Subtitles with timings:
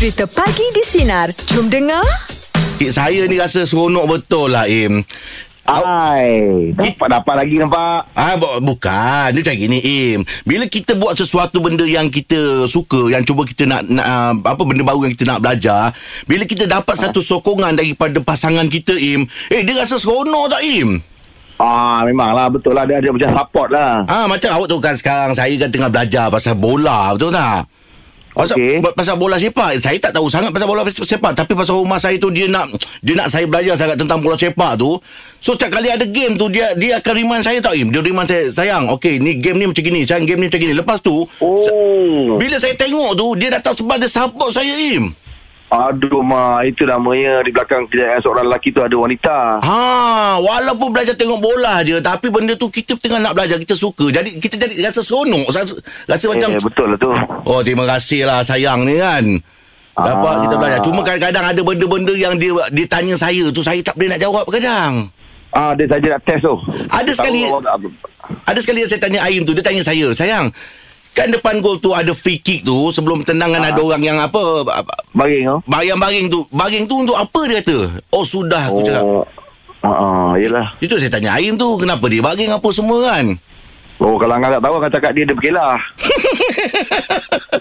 [0.00, 1.28] Cerita Pagi di Sinar.
[1.52, 2.00] Jom dengar.
[2.80, 5.04] Eh, Saya ni rasa seronok betul lah Im
[5.68, 8.08] Hai, dapat dapat lagi nampak.
[8.16, 10.24] Ah bu- bukan dia macam gini Im.
[10.48, 14.62] Bila kita buat sesuatu benda yang kita suka, yang cuba kita nak, nak uh, apa
[14.64, 15.92] benda baru yang kita nak belajar,
[16.24, 20.96] bila kita dapat satu sokongan daripada pasangan kita Im, eh dia rasa seronok tak Im?
[21.60, 24.08] Ah, memanglah betul lah dia ada macam support lah.
[24.08, 27.68] Ah macam awak tahu kan sekarang saya kan tengah belajar pasal bola, betul tak?
[28.30, 28.78] Pasal, okay.
[28.94, 31.34] pasal bola sepak Saya tak tahu sangat pasal bola sepak.
[31.34, 32.70] Tapi pasal rumah saya tu Dia nak
[33.02, 34.96] Dia nak saya belajar sangat Tentang bola sepak tu.
[35.42, 37.90] So setiap kali ada game tu Dia dia akan remind saya Im?
[37.90, 40.74] Dia remind saya Sayang Okay ni game ni macam gini Sayang game ni macam gini.
[40.78, 42.38] Lepas tu Oh.
[42.38, 45.10] Bila saya tengok tu Dia datang sebab Dia support saya Im
[45.70, 49.36] Aduh, ma, itu namanya di belakang kejayaan seorang lelaki tu ada wanita.
[49.60, 49.78] Ha,
[50.36, 54.36] walaupun belajar tengok bola je Tapi benda tu Kita tengah nak belajar Kita suka Jadi
[54.36, 57.10] kita jadi rasa seronok Rasa, rasa macam eh, betul lah tu.
[57.44, 59.22] Oh terima kasih lah sayang ni kan
[59.92, 60.40] Dapat Ah.
[60.42, 64.10] kita belajar Cuma kadang-kadang ada benda-benda yang dia dia tanya saya tu Saya tak boleh
[64.10, 65.06] nak jawab kadang
[65.50, 66.54] Ah, dia saja nak test tu.
[66.88, 67.90] Ada sekali- Tahu awak-
[68.44, 70.50] Ada sekali yang saya tanya Aim tu Dia tanya saya Sayang
[71.20, 74.40] Kan depan gol tu ada free kick tu Sebelum tendangan ada orang yang apa
[75.12, 75.56] Baring tu.
[75.68, 79.24] Baring-baring tu Baring tu untuk apa dia kata Oh sudah aku cakap Oh.
[79.80, 80.76] Ah, ah, yelah.
[80.76, 83.36] Itu saya tanya Aim tu Kenapa dia baring apa semua kan
[84.00, 85.76] Oh, kalau Angah tak tahu, Angah cakap dia, dia berkelah.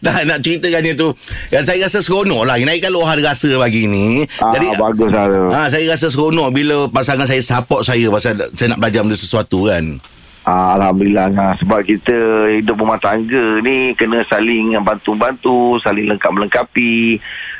[0.00, 1.08] Dah nak ceritakan dia tu
[1.48, 5.42] Yang saya rasa seronok lah Naikkan luahan rasa pagi ni Ah, bagus lah tu.
[5.48, 9.68] Ha, saya rasa seronok bila pasangan saya support saya pasal saya nak belajar benda sesuatu
[9.68, 9.96] kan.
[10.44, 11.52] Ah, Alhamdulillah Angah.
[11.56, 12.16] Sebab kita
[12.52, 17.16] hidup rumah tangga ni kena saling bantu-bantu, saling lengkap-melengkapi.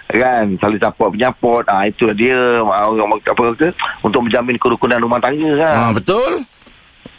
[0.07, 0.61] Kan?
[0.61, 1.65] Saling support penyapot.
[1.65, 2.37] Ah, itulah dia.
[2.61, 3.73] ah, Orang apa kata?
[4.01, 5.75] Untuk menjamin kerukunan rumah tangga kan.
[5.75, 6.33] Ha, betul?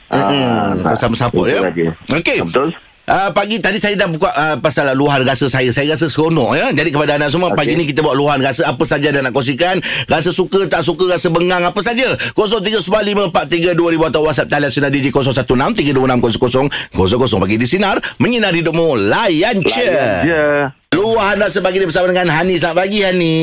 [0.06, 0.30] Ah,
[0.78, 1.66] Hmm, sama support ya.
[1.66, 2.46] Okey.
[2.46, 2.70] Betul.
[3.06, 5.70] Uh, pagi tadi saya dah buka uh, pasal luahan rasa saya.
[5.70, 6.74] Saya rasa seronok ya.
[6.74, 7.62] Jadi kepada anda semua okay.
[7.62, 9.78] pagi ni kita buat luahan rasa apa saja anda nak kongsikan.
[10.10, 12.10] Rasa suka tak suka rasa bengang apa saja.
[12.34, 19.86] 0395432000 atau WhatsApp talian sinar DJ 0163260000 pagi di sinar menyinari hidupmu layan je.
[19.86, 20.42] Layan je.
[20.96, 22.56] Luahan rasa pagi ni bersama dengan Hani.
[22.56, 23.36] Selamat pagi Hani.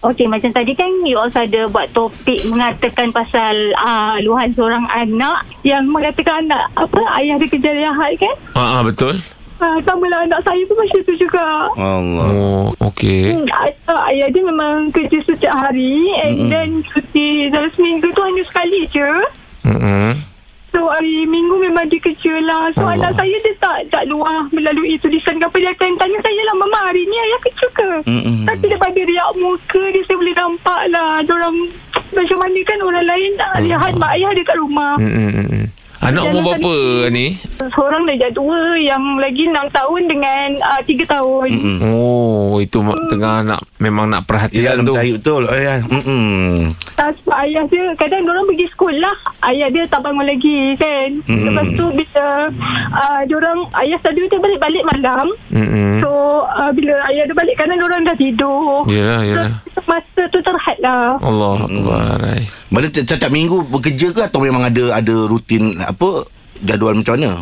[0.00, 5.44] Okey, macam tadi kan you also ada buat topik mengatakan pasal uh, luahan seorang anak
[5.68, 8.34] yang mengatakan anak apa ayah dia kerja jahat kan?
[8.56, 9.20] Ah, ah betul.
[9.60, 11.44] Uh, sama lah anak saya pun macam tu juga.
[11.76, 12.28] Allah.
[12.32, 13.36] Oh, okey.
[13.36, 16.48] Hmm, ayah, ayah dia memang kerja setiap hari and mm-hmm.
[16.48, 19.08] then cuti dalam seminggu tu hanya sekali je.
[19.60, 20.16] Hmm.
[20.74, 22.66] So hari minggu memang dia kerja lah.
[22.74, 22.98] So Allah.
[22.98, 26.54] anak saya dia tak tak luar melalui tulisan ke apa dia akan tanya saya lah
[26.58, 27.90] mama hari ni ayah kerja ke?
[28.10, 28.38] Mm-mm.
[28.42, 31.12] Tapi daripada riak muka dia saya boleh nampak lah.
[31.22, 31.56] Diorang
[32.10, 34.92] macam mana kan orang lain tak lihat mak ayah dia kat rumah.
[34.98, 35.66] Hmm.
[36.04, 36.74] Anak umur berapa
[37.08, 37.40] ni?
[37.56, 41.48] Seorang dah jadi dua yang lagi enam tahun dengan uh, tiga tahun.
[41.48, 41.76] Mm-mm.
[41.96, 44.92] Oh, itu mak tengah nak memang nak Ya, perhatian tu.
[44.92, 45.48] cari betul.
[45.48, 45.80] Oh, ya.
[45.80, 46.68] Mm-mm.
[46.94, 51.44] Tak sebab ayah dia Kadang orang pergi sekolah Ayah dia tak bangun lagi kan Hmm.
[51.46, 52.26] Lepas tu bila
[52.92, 55.98] uh, Diorang Ayah selalu dia balik-balik malam Hmm.
[55.98, 56.10] So
[56.44, 59.50] uh, bila ayah dia balik Kadang orang dah tidur Yalah, yalah.
[59.68, 62.16] So, Masa tu terhad lah Allah Akbar.
[62.24, 62.42] ai.
[62.68, 66.24] Mana ti- setiap minggu bekerja ke atau memang ada ada rutin apa
[66.58, 67.32] jadual macam mana?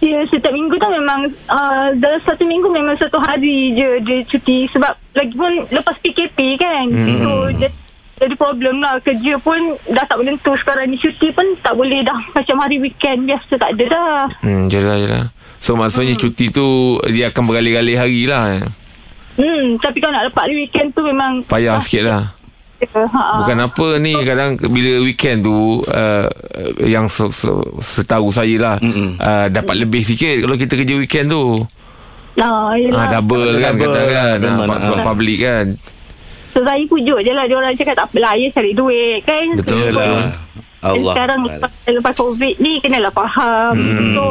[0.00, 4.66] Ya setiap minggu tu memang uh, Dalam satu minggu memang satu hari je Dia cuti
[4.68, 7.20] Sebab lagipun lepas PKP kan Hmm.
[7.20, 7.70] So jadi,
[8.22, 12.14] jadi problem lah Kerja pun dah tak menentu Sekarang ni cuti pun tak boleh dah
[12.32, 15.24] Macam hari weekend Biasa tak ada dah Hmm, jelah, jelah.
[15.58, 16.66] So, maksudnya cuti tu
[17.06, 18.66] dia akan bergalih-galih hari lah.
[19.32, 22.22] Hmm, tapi kalau nak dapat weekend tu memang Payah sikit lah.
[22.82, 26.26] Ha, Bukan apa ni kadang bila weekend tu uh,
[26.82, 29.14] yang se- se- setahu saya lah Mm-mm.
[29.16, 31.62] uh, dapat lebih sikit kalau kita kerja weekend tu.
[32.34, 33.06] Nah, Ah yelah.
[33.12, 34.36] double kan Double, kata kan.
[34.40, 35.06] memang, Ah, sebab ah.
[35.06, 35.66] public kan.
[36.52, 39.98] So saya pujuk je lah Diorang cakap tak apalah Ayah cari duit kan Betul So,
[39.98, 40.28] dan
[40.82, 41.12] Allah.
[41.14, 44.12] Sekarang lepas, lepas COVID ni Kenalah faham Hmm.
[44.12, 44.24] So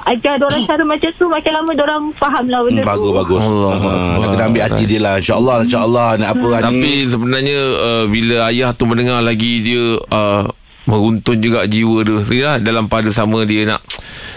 [0.00, 3.42] Ajar diorang cara macam tu Makin lama diorang faham lah benda Hmm, bagus tu bagus.
[3.42, 4.30] Allah Ha, nak Akbar.
[4.30, 5.14] kena ambil hati dia lah.
[5.16, 6.62] Insya-Allah insya-Allah nak apa Hani.
[6.64, 10.42] Tapi sebenarnya uh, bila ayah tu mendengar lagi dia uh,
[10.84, 13.82] meruntun juga jiwa dia Yalah, dalam pada sama dia nak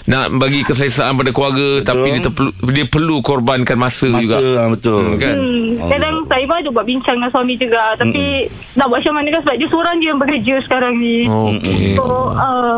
[0.03, 1.85] nak bagi keselesaan pada keluarga betul.
[1.85, 4.37] tapi dia, terperlu, dia perlu korbankan masa, masa juga.
[4.57, 5.03] ah, betul.
[5.05, 5.33] Hmm, kan?
[5.33, 8.23] Hmm, kadang saya pun ada buat bincang dengan suami juga Tapi
[8.73, 11.93] nak buat macam mana kan Sebab dia seorang je yang bekerja sekarang ni Oh, Okey.
[11.93, 12.75] So uh,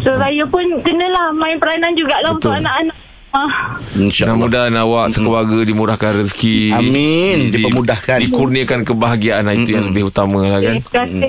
[0.00, 2.60] So saya pun kenalah main peranan jugalah Untuk Betul.
[2.60, 2.96] anak-anak
[3.30, 4.42] Ah, InsyaAllah.
[4.42, 6.74] Mudah-mudahan awak sekeluarga dimurahkan rezeki.
[6.74, 7.36] Amin.
[7.46, 8.26] Di- Dipermudahkan.
[8.26, 10.82] Dikurniakan kebahagiaan Itu yang lebih utama lah kan.
[10.82, 11.22] Terima kasih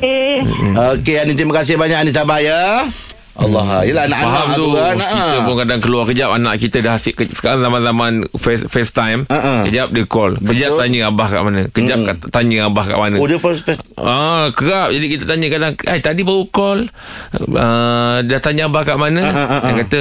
[0.97, 2.89] Okey Ani terima kasih banyak Ani sabar ya.
[3.31, 3.87] Allah.
[3.87, 4.95] Yelah anak-anak Faham tu kan.
[4.99, 5.43] Kita ah.
[5.47, 9.53] pun kadang keluar kejap Anak kita dah asyik ke- Sekarang zaman-zaman face, FaceTime Ha, ha.
[9.63, 10.79] Kejap dia call Kejap Betul.
[10.83, 13.79] tanya abah kat mana Kejap kat, tanya abah kat mana Oh dia first first.
[13.95, 14.89] Ah, kerap.
[14.89, 16.89] Jadi kita tanya kadang, "Eh, tadi baru call.
[17.37, 19.77] Uh, dia tanya abah kat mana?" Ah, ah, ah, Dia ah.
[19.85, 19.99] kata,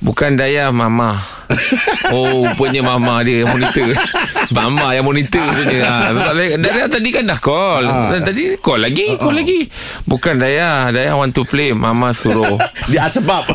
[0.00, 1.20] "Bukan Daya, mama."
[2.14, 3.90] oh, rupanya mama dia yang monitor.
[4.56, 5.80] mama yang monitor punya.
[5.82, 7.84] Ah, Daya, Daya tadi kan dah call.
[7.88, 8.10] Ah.
[8.12, 9.66] Dan Tadi call lagi, call lagi.
[10.06, 12.60] Bukan Daya, Daya want to play, mama suruh.
[12.92, 13.50] Dia sebab.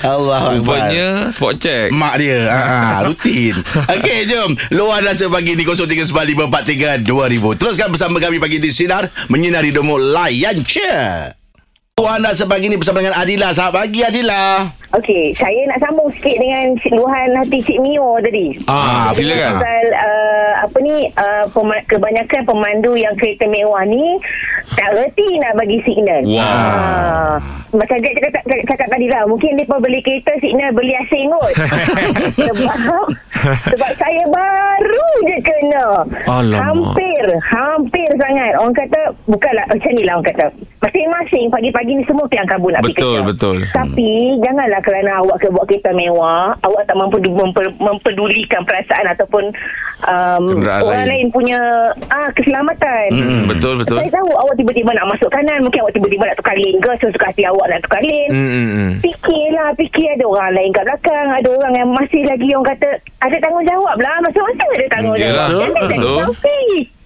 [0.00, 0.56] Allah Akbar.
[0.56, 1.88] rupanya spot check.
[1.92, 3.56] Mak dia ha, ha, Rutin
[3.88, 10.00] Okey jom Luar rasa pagi ni 0395432000 Teruskan bersama kami pagi di Sinar Menyinari Domo
[10.00, 10.96] Layan je
[12.00, 16.34] Luar rasa pagi ni bersama dengan Adila Selamat pagi Adila Okey, saya nak sambung sikit
[16.34, 18.58] dengan luahan hati Cik Mio tadi.
[18.66, 19.52] Ah, Jadi silakan.
[19.54, 24.18] Pasal uh, apa ni uh, pema- kebanyakan pemandu yang kereta mewah ni
[24.74, 26.22] tak reti nak bagi signal.
[26.26, 26.42] Wah.
[26.42, 27.34] Ah,
[27.70, 31.54] macam Jack cakap, cakap, cakap tadi lah Mungkin dia beli kereta Signal beli asing kot
[32.50, 33.06] Sebab
[33.62, 35.84] Sebab saya baru je kena
[36.26, 36.60] Alamak.
[36.66, 39.00] Hampir Hampir sangat Orang kata
[39.30, 40.46] Bukanlah Macam ni lah orang kata
[40.82, 43.56] Masing-masing Pagi-pagi ni semua Kelang kabut nak pergi Betul, kerja betul.
[43.70, 44.10] Tapi
[44.42, 49.44] Janganlah kerana awak ke buat kereta mewah Awak tak mampu memper, mempedulikan perasaan Ataupun
[50.04, 51.10] um, Kenderaan Orang lain.
[51.10, 51.58] lain punya
[52.06, 53.96] ah Keselamatan Hmm, betul, betul.
[53.96, 57.26] Saya tahu awak tiba-tiba nak masuk kanan Mungkin awak tiba-tiba nak tukar lane ke Sesuka
[57.26, 58.90] hati awak nak tukar lane Hmm, hmm, hmm.
[59.00, 62.88] Fikirlah Fikir ada orang lain kat belakang Ada orang yang masih lagi Orang kata
[63.20, 66.08] Ada tanggungjawab lah Masa-masa ada tanggungjawab Yelah, Jangan jadi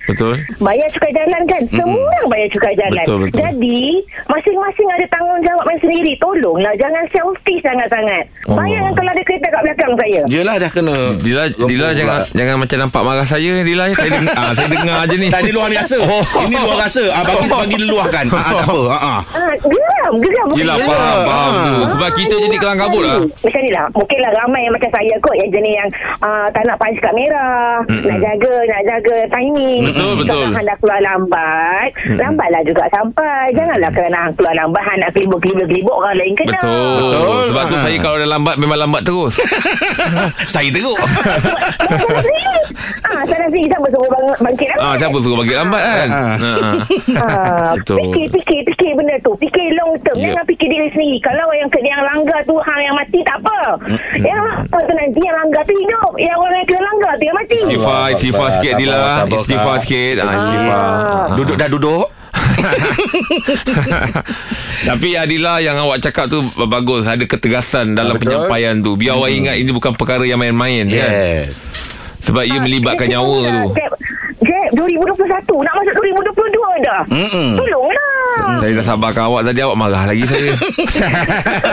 [0.06, 0.35] betul.
[0.61, 3.39] Bayar cukai jalan kan Semua orang bayar cukai jalan Betul, betul.
[3.41, 3.83] Jadi
[4.25, 8.61] Masing-masing ada tanggungjawab yang sendiri Tolonglah Jangan selfish sangat-sangat Oh.
[8.61, 12.77] Bayangkan kalau ada kereta kat belakang saya Yelah dah kena Dila, Dila jangan jangan macam
[12.77, 15.29] nampak marah saya Dila saya dengar, ah, saya dengar je ni.
[15.33, 16.23] Tadi luar rasa Oh.
[16.45, 19.21] Ini luar rasa ah, Bagi, bagi luahkan ah, ah, Tak apa ah, ah.
[19.33, 20.49] Ah, geram, geram.
[20.55, 21.75] Yelah faham, faham tu.
[21.97, 23.19] Sebab kita jadi kelang kabut lah.
[23.25, 23.87] Macam ni lah.
[23.97, 25.35] Mungkinlah ramai yang macam saya kot.
[25.41, 25.89] Yang jenis yang
[26.21, 27.81] uh, tak nak punch kad merah.
[27.89, 28.05] Mm-mm.
[28.05, 29.83] Nak jaga, nak jaga timing.
[29.94, 30.43] Betul, betul.
[30.43, 32.19] Kalau hang dah keluar lambat, Mm-mm.
[32.19, 33.44] lambatlah juga sampai.
[33.52, 36.58] Janganlah kerana hang keluar lambat, hang nak kelibuk-kelibuk-kelibuk orang lain kena.
[36.58, 36.94] Betul.
[36.99, 37.43] Betul.
[37.46, 37.82] Sebab tu Ah.
[37.85, 39.35] saya kalau dah lambat memang lambat terus.
[40.50, 40.99] Saya teruk.
[43.05, 43.67] Ah, salah sendiri.
[43.67, 44.82] Siapa suruh bang, bangkit lambat?
[44.82, 46.09] ah, siapa suruh bagi lambat kan?
[46.09, 46.35] Ah.
[46.35, 46.71] Ha, ha.
[47.15, 47.97] Ah, Betul.
[48.00, 49.32] fikir, fikir, fikir benda tu.
[49.37, 50.17] Fikir long term.
[50.17, 50.23] Ya.
[50.29, 51.19] Jangan fikir diri sendiri.
[51.21, 53.59] Kalau yang yang langgar tu hang yang mati tak apa.
[54.17, 56.12] Yang apa tu nanti yang langgar tu hidup.
[56.17, 57.56] Yang orang yang kena langgar tu yang mati.
[57.56, 58.94] Istighfar Sabar, sikit Dila.
[58.94, 59.38] sabar, sabar.
[59.41, 60.15] Istighfar sikit.
[60.19, 60.29] Ah.
[60.29, 61.25] Ah.
[61.35, 62.06] Duduk dah duduk
[64.85, 68.37] Tapi Adila yang awak cakap tu bagus ada ketegasan dalam betul.
[68.37, 68.94] penyampaian tu.
[68.94, 71.11] Biar orang ingat ini bukan perkara yang main-main kan.
[72.25, 73.65] Sebab ia melibatkan Jeb, nyawa tu.
[73.76, 73.93] Jeb,
[74.44, 77.03] Jeb, 2021 nak masuk 2022 dah.
[77.09, 77.50] Mm-mm.
[77.61, 78.05] Tolonglah.
[78.59, 80.53] Saya dah sabarkan awak tadi Awak marah lagi saya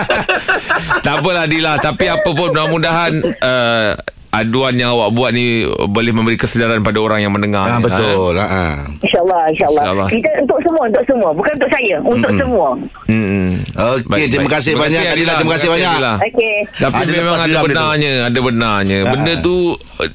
[1.06, 3.12] Tak apalah Dila Tapi apa pun Mudah-mudahan
[3.42, 3.90] uh,
[4.32, 8.34] Aduan yang awak buat ni Boleh memberi kesedaran Pada orang yang mendengar ah, ni, Betul
[8.34, 8.74] ah, ah.
[8.98, 9.84] InsyaAllah, insyaAllah.
[9.84, 10.08] InsyaAllah.
[10.08, 11.30] Kita untuk semua, untuk semua.
[11.32, 11.96] Bukan untuk saya.
[12.02, 12.68] Untuk semua.
[12.72, 13.12] ha?
[13.12, 13.50] Hmm.
[13.92, 14.54] Okey Baik, terima baik.
[14.56, 15.34] kasih Terima banyak kasih, Adila Adila.
[15.36, 15.94] Terima kasih banyak.
[16.22, 16.56] Okey.
[16.80, 17.66] Tapi Ada memang ada tu.
[17.68, 19.10] benarnya Ada benarnya Ah.
[19.12, 19.56] Benda tu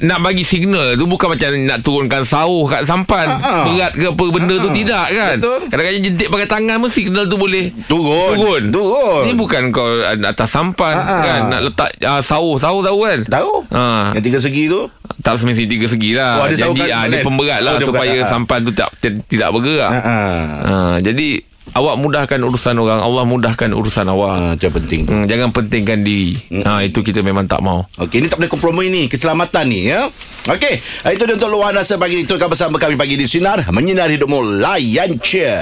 [0.01, 3.65] Nak bagi signal tu Bukan macam nak turunkan sauh Kat sampan Ah, ah.
[3.67, 4.75] Berat ke apa Benda tu Ah, ah.
[4.75, 5.59] tidak kan Betul.
[5.67, 10.49] Kadang-kadang jentik pakai tangan pun Signal tu boleh Turun Turun Turun Ni bukan kau atas
[10.49, 11.23] sampan Ah, ah.
[11.23, 14.06] kan Nak letak uh, sauh Sauh tahu kan Tahu Ah.
[14.13, 14.81] Yang tiga segi tu
[15.19, 17.09] Tak semestinya tiga segi lah Oh, ada Jadi lain.
[17.09, 18.23] dia pemberat lah Oh, dia Supaya berat.
[18.23, 18.31] Ah.
[18.31, 18.89] sampan tu tak,
[19.27, 20.43] tidak bergerak ah, ah.
[20.63, 21.29] Ah, Jadi
[21.67, 25.99] Awak mudahkan urusan orang Allah mudahkan urusan awak Ah, Itu yang penting Hmm, jangan pentingkan
[26.01, 26.39] diri.
[26.63, 27.83] Ha, itu kita memang tak mau.
[27.99, 29.03] Okey, ini tak boleh kompromi ni.
[29.07, 30.07] Keselamatan ni, ya.
[30.47, 30.79] Okey,
[31.11, 32.25] itu dia untuk luahan rasa pagi ni.
[32.25, 33.67] Teruskan bersama kami pagi di Sinar.
[33.69, 34.57] Menyinar hidupmu.
[34.57, 35.53] Layan je.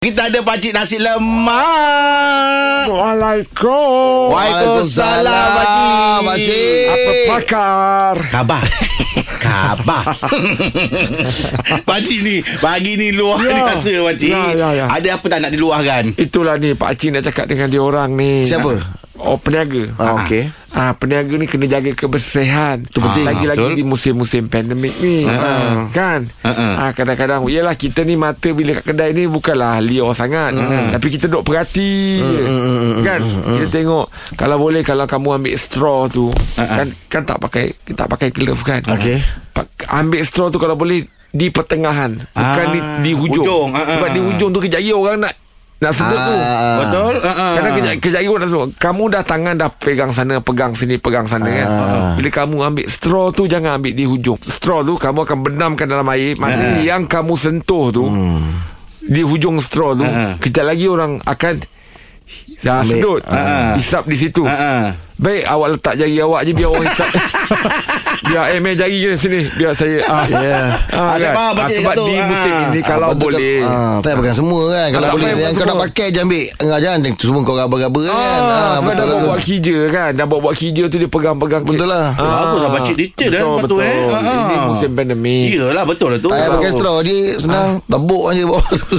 [0.00, 1.60] Kita ada pakcik nasi lemak.
[2.88, 4.32] Assalamualaikum.
[4.32, 6.24] Waalaikumsalam, pakcik.
[6.24, 6.88] Pakcik.
[6.88, 8.14] Apa pakar?
[8.32, 8.64] Khabar.
[9.44, 10.04] Khabar.
[11.92, 13.68] pakcik ni, pagi ni luahan Ya.
[13.68, 14.32] rasa, pakcik.
[14.32, 14.84] Ya, ya, ya.
[14.88, 16.16] Ada apa tak nak diluahkan?
[16.16, 18.48] Itulah ni Pak Cik nak cakap dengan dia orang ni.
[18.48, 18.72] Siapa?
[19.20, 19.84] Oh peniaga.
[19.96, 20.48] Ah, okey.
[20.70, 22.80] Ah peniaga ni kena jaga kebersihan.
[22.80, 23.26] Itu penting.
[23.26, 23.76] Lagi-lagi Betul.
[23.76, 25.28] di musim-musim pandemik ni.
[25.28, 25.92] Ah.
[25.92, 26.32] Kan?
[26.40, 30.56] Ah, Ah kadang-kadang yalah kita ni mata bila kat kedai ni bukanlah liar sangat.
[30.90, 32.24] Tapi kita duk perhati.
[33.02, 33.20] Kan?
[33.20, 38.28] Kita tengok kalau boleh kalau kamu ambil straw tu kan kan tak pakai tak pakai
[38.32, 38.80] glove kan.
[38.86, 39.20] Okey.
[39.52, 43.86] Pak- ambil straw tu kalau boleh di pertengahan bukan Ah, di, di hujung, hujung, ah,
[43.86, 44.14] sebab ah.
[44.14, 45.34] di hujung tu kejap lagi orang nak
[45.80, 46.76] nak sedut tu Ah.
[46.78, 47.14] Betul?
[47.18, 47.52] Ah, ah.
[47.56, 50.94] Kadang kejap, kejap lagi orang dah suruh Kamu dah tangan dah pegang sana Pegang sini
[50.96, 52.12] Pegang sana kan Ah.
[52.14, 56.04] Bila kamu ambil straw tu Jangan ambil di hujung Straw tu kamu akan benamkan dalam
[56.10, 56.84] air Maknanya Ah.
[56.86, 58.04] yang kamu sentuh tu
[59.00, 60.36] di hujung straw tu, Ha-ha.
[60.36, 61.56] kejap lagi orang akan
[62.60, 63.24] dah sedut.
[63.24, 63.74] Ha-ha.
[63.74, 64.44] Hisap di situ.
[64.44, 64.94] Ha-ha.
[65.16, 67.08] Baik awak letak jari awak je biar orang hisap.
[68.30, 70.24] biar eh main jari je sini biar saya ah.
[70.24, 70.60] Ya.
[70.88, 71.34] Ah, Ah, saya kan?
[71.34, 72.26] faham, Ah, sebab di Ah.
[72.26, 75.66] musim ini kalau boleh Kan, ah, tak bukan semua kan Kalau Tak boleh Yang kau
[75.66, 79.18] nak pakai je ambil Enggak jangan Semua kau raba-raba kan Ah, ah, Betul dah lah
[79.24, 82.06] buat hija kan Dah buat-buat hija tu Dia pegang-pegang Betul lah.
[82.12, 83.78] Bagus lah, pakcik detail dah, betul, tu, betul.
[83.80, 83.98] eh.
[84.10, 84.22] Ah.
[84.42, 86.28] Ini musim pandemik Iyalah betul lah tu.
[86.28, 88.86] Tak payah pakai straw je Senang Tabuk je bawah tu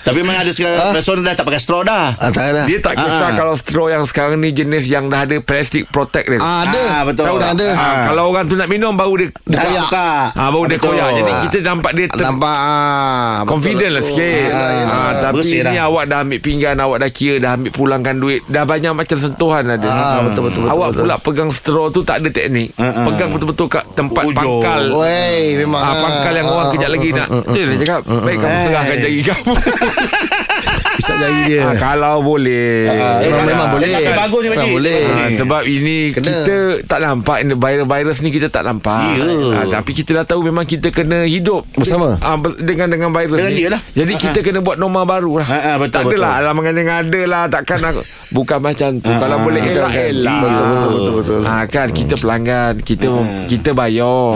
[0.00, 2.14] Tapi memang ada sekarang Person dah tak pakai straw dah.
[2.14, 3.32] ah, Tak ada Dia tak kisah Ah.
[3.34, 6.38] kalau straw yang sekarang ni jenis yang dah ada plastic protect dia.
[6.38, 7.24] ah, Ada Ah, betul.
[7.24, 9.84] Tahu tak ada Ah, kalau orang tu nak minum baru dia Dia koyak.
[9.84, 10.08] buka.
[10.30, 10.88] Ah baru dia Betul.
[10.88, 11.08] koyak.
[11.12, 11.40] Jadi Ah.
[11.42, 14.48] kita nampak dia ter- Nampak ah, betul confident lah sikit.
[14.48, 14.94] Yelah, yelah.
[14.94, 15.84] Ah, tapi Bersih ni dah.
[15.84, 19.64] awak dah ambil pinggan, awak dah kira dah ambil pulangkan duit, dah banyak macam sentuhan
[19.66, 19.84] ada.
[19.84, 21.02] Ah, betul, betul, betul, Awak betul.
[21.02, 22.68] pula pegang straw tu tak ada teknik.
[22.74, 23.04] Ah, ah.
[23.04, 24.36] Pegang betul-betul kat tempat Ujung.
[24.60, 24.82] pangkal.
[24.94, 28.96] Wey memang Ah, pangkal yang orang kejap lagi nak Tu dia cakap Baik kamu serahkan
[28.98, 29.52] jari kamu
[30.98, 34.48] Isap jari dia ah, Kalau boleh Memang, eh, memang ah, boleh dia tak bagus ni,
[34.50, 36.26] Memang boleh Ah, sebab ini Kena.
[36.26, 39.14] kita tak nampak virus-virus ni kita tak nampak.
[39.14, 39.26] Ya.
[39.54, 42.18] Ah, tapi kita dah tahu memang kita kena hidup Bersama.
[42.36, 43.58] Ber- dengan dengan virus Dengan ni.
[43.58, 43.80] dia lah.
[43.92, 45.46] Jadi Ah, kita kena buat norma baru lah.
[45.46, 48.02] Ah, ah, betul, tak adalah alam mengandung ada lah takkan aku
[48.32, 49.10] bukan macam tu.
[49.10, 50.06] Kalau ah, boleh betul, elak kan?
[50.08, 50.38] elak.
[50.38, 51.40] Betul, betul, betul, betul.
[51.44, 53.06] Ah, kan kita pelanggan, kita
[53.46, 54.28] kita bayar.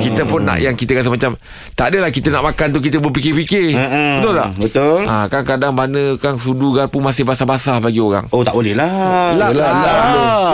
[0.00, 1.30] Kita pun nak yang kita rasa macam
[1.72, 3.68] tak adalah kita nak makan tu kita berfikir-fikir.
[3.74, 4.18] Ah.
[4.18, 4.48] Betul tak?
[4.58, 4.98] Betul.
[5.04, 8.24] Ah, kan kadang mana kan sudu garpu masih basah-basah bagi orang.
[8.30, 9.34] Oh tak boleh lah.
[9.34, 9.72] Lap lah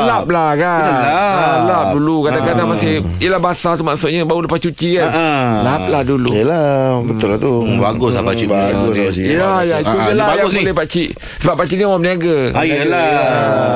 [0.00, 1.02] lap lah kan lap.
[1.04, 5.28] ha, Lap dulu Kadang-kadang masih Yelah basah tu maksudnya Baru lepas cuci kan Ha, ha.
[5.62, 8.49] Lap lah dulu Yelah Betul lah tu Hmm, bagus lah pakcik.
[8.49, 10.62] Bagus lah pakcik Ya ya Itu Ah, lah bagus Yang ni.
[10.62, 11.08] boleh pakcik
[11.38, 13.10] Sebab pakcik ni orang berniaga Ah, yelah.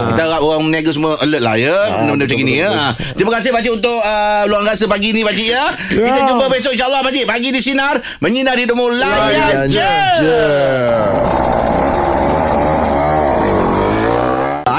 [0.09, 1.77] Kita harap orang meniaga semua alert lah ya.
[2.01, 2.69] Benda-benda macam ni ya.
[2.71, 2.91] Ah.
[3.13, 3.99] Terima kasih pakcik untuk
[4.47, 5.65] luang rasa pagi ni pakcik ya.
[5.91, 6.25] Kita Ya.
[6.25, 7.25] jumpa besok insyaAllah pakcik.
[7.25, 8.01] Pagi di Sinar.
[8.19, 8.87] Menyinar hidupmu.
[8.91, 9.91] Layan Layan je.
[10.17, 11.44] je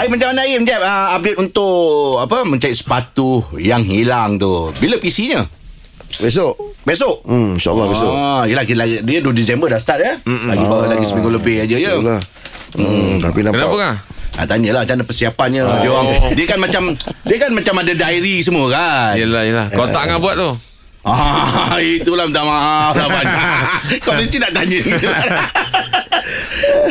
[0.05, 5.01] Aim macam mana Aim Jeb uh, Update untuk Apa Mencari sepatu Yang hilang tu Bila
[5.01, 5.41] PC-nya
[6.15, 10.13] Besok Besok Hmm InsyaAllah besok Ah, yelah, kita lagi, dia 2 Disember dah start ya.
[10.21, 11.97] Lagi baru lagi seminggu lebih aja ya.
[11.97, 12.21] Betul lah
[12.75, 13.93] Hmm, tapi nampak Kenapa kan
[14.35, 16.07] Ah, tanyalah macam mana persiapannya dia orang.
[16.35, 16.81] Dia kan macam
[17.23, 19.15] dia kan macam ada diary semua kan.
[19.15, 20.51] Yelah yelah Kau tak nak buat tu
[21.01, 23.09] Ah, itulah minta maaf lah.
[24.05, 24.79] Kau mesti nak tanya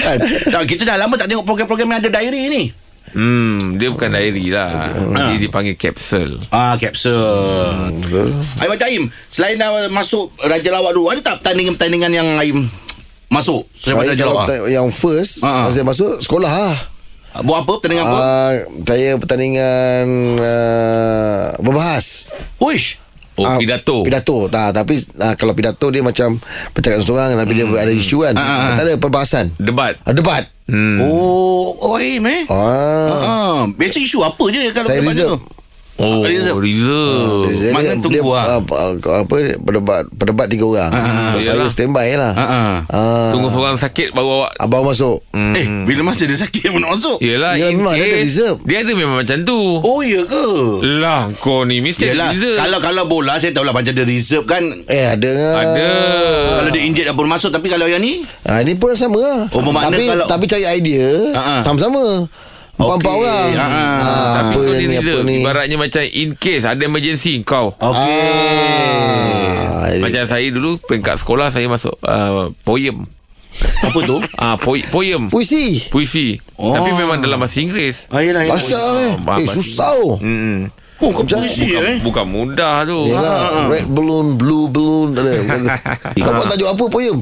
[0.03, 0.19] kan?
[0.67, 2.63] Kita dah lama tak tengok program-program yang ada diary ni.
[3.11, 4.91] Hmm Dia bukan diary lah
[5.29, 7.93] Dia dipanggil capsule Ah, capsule.
[8.01, 12.67] Betul Aim macam Aim, selain dah masuk Raja Lawak dulu, ada tak pertandingan-pertandingan yang Aim
[13.29, 14.47] masuk Saya Raja Lawak?
[14.47, 15.69] ta- yang first Ha, ha.
[15.69, 16.79] Saya masuk sekolah lah
[17.37, 18.17] Buat apa pertandingan apa?
[18.17, 18.53] Ah,
[18.85, 20.07] Saya pertandingan
[20.39, 23.03] uh, Berbahas Uish.
[23.35, 26.39] Oh Ah, pidato Pidato tak, Tapi uh, kalau pidato dia macam
[26.71, 28.73] Bercakap seorang Tapi dia ada isu kan Ah, ah, ah.
[28.79, 31.03] Tak ada perbahasan Debat Ah, Debat hmm.
[31.03, 32.47] Oh, oh Aim eh.
[32.47, 33.11] ah.
[33.19, 35.31] Ah, biasa isu apa je kalau Saya debat reserve.
[35.35, 35.39] tu?
[35.97, 36.59] Oh Reserve.
[36.59, 38.59] Reserve Dia- Mana dia- tunggu dia, lah.
[38.59, 41.71] ah, apa Berdebat Berdebat tiga orang ah, Saya Yalah.
[41.71, 42.77] standby lah Ha ah.
[42.89, 43.29] ah.
[43.31, 45.55] Tunggu seorang sakit Baru awak Abang masuk hmm.
[45.55, 47.19] Eh, bila masa dia sakit pun nak masuk?
[47.21, 48.59] Yelah Ya, in memang dia ada reserve.
[48.61, 50.47] Dia ada memang macam tu Oh, ya ke?
[50.99, 54.45] Lah kau ni Mesti ada Yelah, reserve kalau kalau bola saya tahulah macam dia reserve
[54.45, 54.67] kan.
[54.87, 55.89] Eh ada kan Ada
[56.57, 59.47] Kalau dia injet pun masuk tapi kalau yang ni Ah, ini pun sama lah.
[59.49, 61.61] Oh, bermakna tapi, kalau- tapi cari idea Ah, ah.
[61.61, 62.27] sama-sama.
[62.75, 63.21] Empat-empat Okey.
[63.21, 63.47] orang.
[63.55, 63.71] Ah, ah.
[63.71, 65.37] Ah, Tapi apa kau ni, ni apa ni.
[65.41, 68.19] Ibaratnya macam In case Ada emergency Kau Okey.
[69.65, 73.07] Ah, Macam saya dulu Peringkat sekolah Saya masuk uh, Poem
[73.81, 74.19] Apa tu?
[74.35, 75.87] Ah, po- Poem Puisi.
[75.87, 76.71] Puisi Oh.
[76.73, 78.55] Tapi memang dalam bahasa Inggeris Ah, yelah, yelah.
[78.55, 79.13] Bahasa eh.
[79.21, 80.19] Ah, Eh susah oh.
[80.19, 80.71] Hmm.
[80.97, 81.97] Oh, kau puisi Bukan, eh?
[82.01, 85.31] bukan mudah tu Yelah Red balloon Blue balloon ada.
[86.17, 87.17] Kau buat tajuk apa poem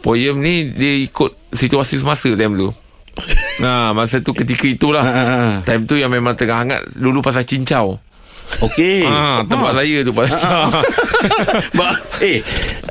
[0.00, 2.68] Poem ni Dia ikut Situasi semasa time tu
[3.58, 5.52] Nah, masa tu ketika itulah Ah, ah, ah.
[5.62, 7.98] Time tu yang memang tengah hangat Dulu pasal cincau
[8.60, 9.04] Okey.
[9.04, 10.32] Ah, tempat saya tu pasal
[11.76, 12.40] Ba- eh,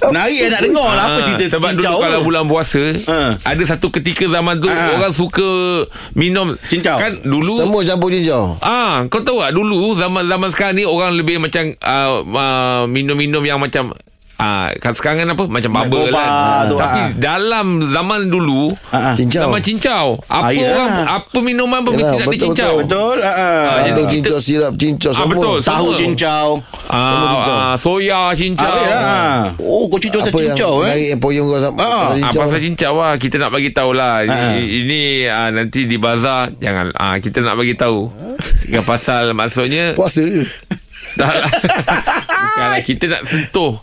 [0.05, 3.31] menarik eh nak dengar lah apa Ah, cerita Sebab cincau dulu kalau bulan puasa Ah.
[3.41, 4.93] Ada satu ketika zaman tu Ah.
[4.93, 5.49] Orang suka
[6.13, 7.01] Minum Cincau.
[7.01, 11.15] Kan dulu Semua campur jinjau Ah, kau tahu tak dulu zaman zaman sekarang ni orang
[11.15, 13.97] lebih macam uh, uh, minum-minum yang macam
[14.37, 16.29] Ah, kan sekarang kan apa macam bubble boba kan.
[16.63, 17.09] tu, Tapi ah.
[17.11, 19.09] dalam zaman dulu ah.
[19.11, 20.05] Cincau zaman cincau.
[20.23, 20.69] Apa yelah.
[20.71, 22.73] orang apa minuman pun mesti nak betul, cincau.
[22.79, 23.17] Betul.
[23.17, 23.33] Jadi
[23.67, 25.57] Ada kita- cincau Sirap cincau Ah, semua betul.
[25.59, 25.97] Tahu semua.
[25.97, 26.47] cincau.
[26.85, 27.55] Semua cincau.
[27.55, 28.69] Ah, ah, soya cincau.
[28.69, 29.37] Ah, yelah.
[29.57, 30.93] Oh, kau cerita pasal Apa yang cincau eh?
[31.07, 33.91] yang poem kau sama- Ah, pasal Ah, cincau pasal cincau lah Kita nak bagi tahu
[33.91, 34.53] lah Ah.
[34.53, 38.05] Ini, ini ah, nanti di bazar Jangan ah, Kita nak bagi tahu
[38.67, 40.21] Yang pasal Maksudnya Puasa
[41.15, 41.49] Dah lah
[42.47, 43.73] Bukanlah kita nak sentuh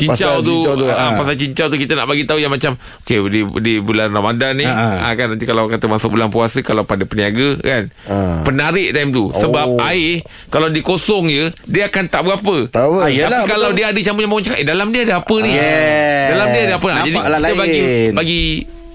[0.00, 1.10] Cincau Pasal tu, cincau tu, ah, ah.
[1.14, 4.64] Pasal cincau tu Kita nak bagi tahu yang macam Okay di, di bulan Ramadan ni
[4.64, 8.40] Ah, ah, kan Nanti kalau kata Masuk bulan puasa Kalau pada peniaga kan Ah.
[8.42, 9.78] Penarik time tu Sebab Oh.
[9.82, 12.92] air Kalau dikosong je Dia akan tak berapa Tahu?
[12.98, 13.28] Ah, ya.
[13.28, 13.76] Yalah, Tapi kalau betul.
[13.76, 16.26] dia ada campur-campur cakap Eh dalam dia ada apa ni Yes.
[16.30, 18.12] Dalam dia ada apa Jadi Nampaklah kita bagi lain.
[18.16, 18.40] Bagi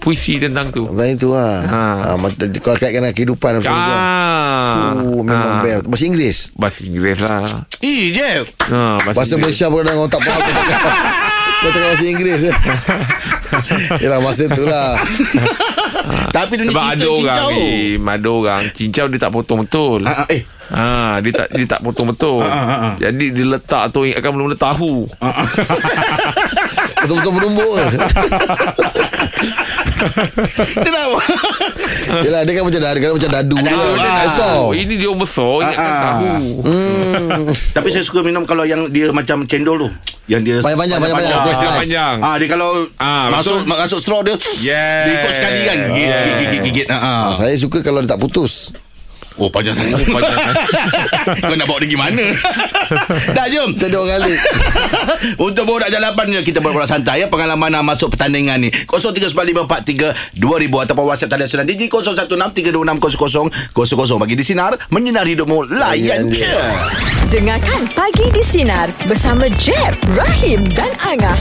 [0.05, 1.81] puisi tentang tu Lain tu lah Ha.
[1.97, 2.13] ha.
[2.13, 2.29] ha
[2.62, 3.97] Kalau kaitkan dengan kehidupan apa semua kan.
[3.97, 5.59] Ah, Oh, memang ah.
[5.59, 7.39] best Bahasa Inggeris Bahasa Inggeris lah
[7.81, 9.41] Eh Jeff ha, Bahasa Inggeris.
[9.41, 10.39] Malaysia pun kadang orang tak faham
[11.55, 12.51] Kau cakap bahasa Inggeris je
[13.97, 15.00] Yelah masa tu lah
[16.29, 20.00] Tapi dia ni Sebab ada orang cincau eh, Ada orang Cincau dia tak potong betul
[20.05, 22.41] ah, Eh Ha, dia tak dia tak potong betul.
[22.41, 22.93] Ah, ah, ah.
[22.97, 25.05] Jadi dia letak tu ingatkan mula-mula tahu.
[26.97, 27.85] Betul-betul berumbuk ke
[30.77, 31.19] Kenapa
[32.19, 34.25] Yelah dia kan macam dadu Dia macam dadu dia kan.
[34.25, 36.13] Besar Ini dia orang besar ingatkan Ah, ah.
[36.15, 36.47] tahu.
[36.61, 37.43] Hmm.
[37.71, 39.89] Tapi saya suka minum Kalau yang dia macam cendol tu
[40.25, 41.37] Yang dia Panjang-panjang, panjang-panjang.
[41.37, 42.15] Ah, Dia panjang.
[42.19, 43.77] Ah dia kalau Ah, masuk betul.
[43.77, 45.03] masuk straw dia Yes.
[45.03, 46.23] Dia ikut sekali kan Gigit Yes.
[46.25, 46.85] gigit gigit, gigit.
[46.87, 47.21] Ah, ah.
[47.31, 48.71] Saya suka kalau dia tak putus
[49.35, 49.99] Oh panjang sangat.
[50.07, 50.39] Panjang
[51.43, 52.23] Kau nak bawa dia pergi mana?
[53.35, 53.75] Dah jom.
[53.75, 54.31] Jadi orang kali.
[55.51, 57.27] Untuk borak jalapan Kita borak santai ya.
[57.27, 58.71] Pengalaman nak masuk pertandingan ni.
[58.87, 65.67] 0395432000 Ataupun WhatsApp talian senang DJ 0163260000 Bagi di Sinar Menyinari hidupmu.
[65.67, 66.47] Layan je.
[67.27, 71.35] Dengarkan Pagi di Sinar bersama Jeb, Rahim dan Angah.